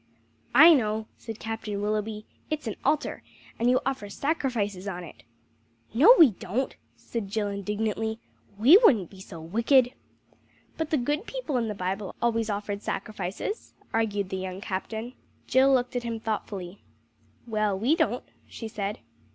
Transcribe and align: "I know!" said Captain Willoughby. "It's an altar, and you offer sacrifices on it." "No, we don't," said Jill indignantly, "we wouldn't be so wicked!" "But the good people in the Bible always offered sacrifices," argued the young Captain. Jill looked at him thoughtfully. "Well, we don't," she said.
"I 0.55 0.73
know!" 0.73 1.05
said 1.19 1.37
Captain 1.39 1.79
Willoughby. 1.79 2.25
"It's 2.49 2.65
an 2.65 2.73
altar, 2.83 3.21
and 3.59 3.69
you 3.69 3.79
offer 3.85 4.09
sacrifices 4.09 4.87
on 4.87 5.03
it." 5.03 5.21
"No, 5.93 6.15
we 6.17 6.31
don't," 6.31 6.75
said 6.95 7.27
Jill 7.27 7.49
indignantly, 7.49 8.19
"we 8.57 8.77
wouldn't 8.77 9.11
be 9.11 9.21
so 9.21 9.39
wicked!" 9.39 9.93
"But 10.75 10.89
the 10.89 10.97
good 10.97 11.27
people 11.27 11.55
in 11.57 11.67
the 11.67 11.75
Bible 11.75 12.15
always 12.19 12.49
offered 12.49 12.81
sacrifices," 12.81 13.75
argued 13.93 14.29
the 14.29 14.37
young 14.37 14.59
Captain. 14.59 15.13
Jill 15.45 15.71
looked 15.71 15.95
at 15.95 16.01
him 16.01 16.19
thoughtfully. 16.19 16.81
"Well, 17.45 17.77
we 17.77 17.95
don't," 17.95 18.23
she 18.47 18.67
said. 18.67 18.97